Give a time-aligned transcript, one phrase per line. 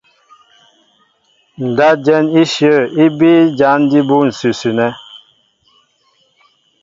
[1.67, 3.81] Ndáp jɛ̌n íshyə̂ í bíí ján
[4.33, 4.89] ǹsʉsʉ nɛ́.